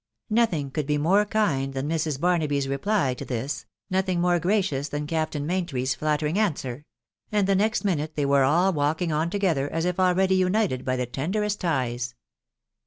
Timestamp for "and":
7.31-7.45